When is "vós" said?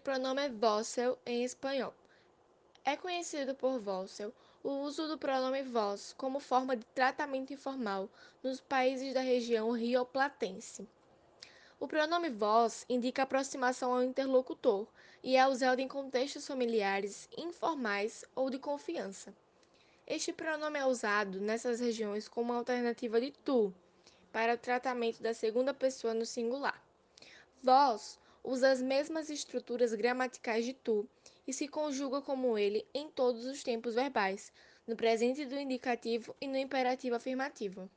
5.62-6.14, 12.30-12.84, 27.62-28.18